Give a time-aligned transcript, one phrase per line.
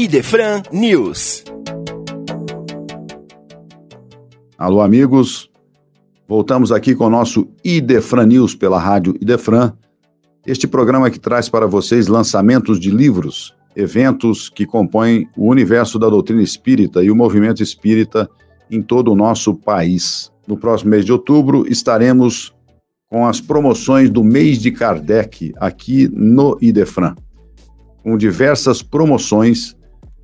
[0.00, 1.42] Idefran News.
[4.56, 5.50] Alô, amigos.
[6.28, 9.72] Voltamos aqui com o nosso Idefran News pela rádio Idefran.
[10.46, 16.08] Este programa que traz para vocês lançamentos de livros, eventos que compõem o universo da
[16.08, 18.30] doutrina espírita e o movimento espírita
[18.70, 20.30] em todo o nosso país.
[20.46, 22.54] No próximo mês de outubro estaremos
[23.10, 27.16] com as promoções do mês de Kardec aqui no Idefran,
[28.04, 29.76] com diversas promoções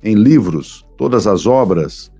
[0.05, 2.11] em livros, todas as obras,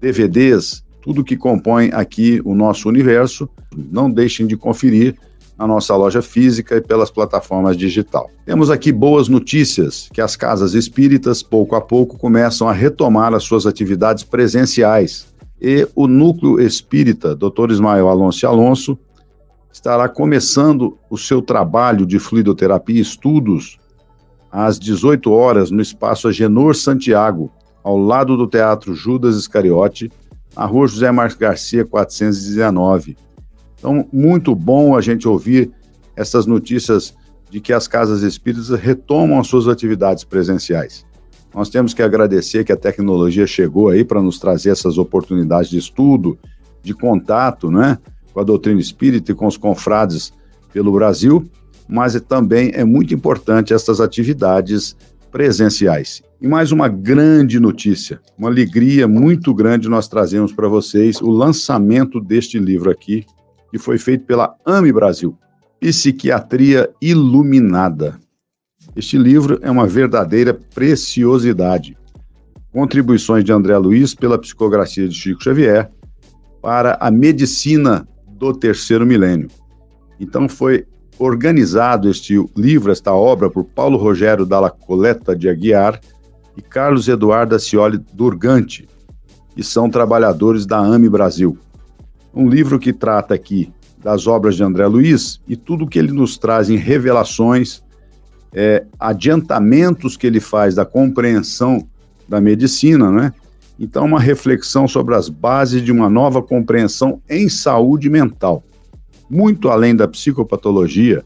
[0.00, 3.48] DVDs, tudo que compõe aqui o nosso universo.
[3.74, 5.16] Não deixem de conferir
[5.56, 8.28] na nossa loja física e pelas plataformas digital.
[8.44, 13.44] Temos aqui boas notícias que as casas espíritas, pouco a pouco, começam a retomar as
[13.44, 15.26] suas atividades presenciais.
[15.60, 17.70] E o núcleo espírita, Dr.
[17.70, 18.98] Ismael Alonso Alonso,
[19.72, 23.79] estará começando o seu trabalho de fluidoterapia e estudos
[24.50, 27.50] às 18 horas no espaço Agenor Santiago,
[27.82, 30.10] ao lado do Teatro Judas Iscariote,
[30.56, 33.16] na rua José Marcos Garcia, 419.
[33.78, 35.70] Então, muito bom a gente ouvir
[36.16, 37.14] essas notícias
[37.50, 41.04] de que as casas espíritas retomam as suas atividades presenciais.
[41.54, 45.78] Nós temos que agradecer que a tecnologia chegou aí para nos trazer essas oportunidades de
[45.78, 46.38] estudo,
[46.82, 47.98] de contato, né,
[48.32, 50.32] com a doutrina espírita e com os confrades
[50.72, 51.44] pelo Brasil,
[51.90, 54.96] mas também é muito importante essas atividades
[55.30, 56.22] presenciais.
[56.40, 62.20] E mais uma grande notícia, uma alegria muito grande nós trazemos para vocês o lançamento
[62.20, 63.26] deste livro aqui,
[63.70, 65.36] que foi feito pela AME Brasil,
[65.80, 68.18] Psiquiatria Iluminada.
[68.94, 71.96] Este livro é uma verdadeira preciosidade.
[72.72, 75.90] Contribuições de André Luiz pela psicografia de Chico Xavier
[76.62, 79.48] para a medicina do terceiro milênio.
[80.18, 80.86] Então foi
[81.20, 86.00] organizado este livro, esta obra, por Paulo Rogério Dalla Coleta de Aguiar
[86.56, 88.88] e Carlos Eduardo Acioli Durgante,
[89.54, 91.58] que são trabalhadores da AME Brasil.
[92.34, 93.70] Um livro que trata aqui
[94.02, 97.82] das obras de André Luiz e tudo que ele nos traz em revelações,
[98.54, 101.86] é, adiantamentos que ele faz da compreensão
[102.26, 103.34] da medicina, né?
[103.78, 108.64] Então, uma reflexão sobre as bases de uma nova compreensão em saúde mental.
[109.30, 111.24] Muito além da psicopatologia,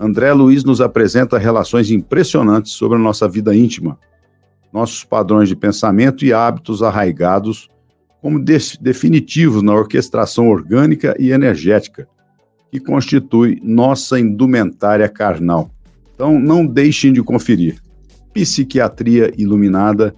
[0.00, 3.98] André Luiz nos apresenta relações impressionantes sobre a nossa vida íntima,
[4.72, 7.68] nossos padrões de pensamento e hábitos arraigados
[8.22, 12.08] como de definitivos na orquestração orgânica e energética,
[12.72, 15.70] que constitui nossa indumentária carnal.
[16.14, 17.82] Então, não deixem de conferir.
[18.32, 20.16] Psiquiatria Iluminada,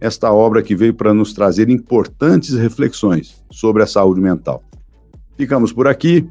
[0.00, 4.64] esta obra que veio para nos trazer importantes reflexões sobre a saúde mental.
[5.36, 6.28] Ficamos por aqui.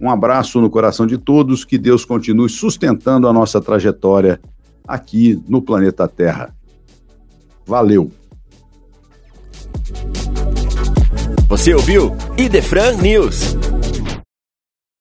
[0.00, 4.40] Um abraço no coração de todos, que Deus continue sustentando a nossa trajetória
[4.86, 6.54] aqui no planeta Terra.
[7.66, 8.10] Valeu!
[11.48, 13.56] Você ouviu Idefran News.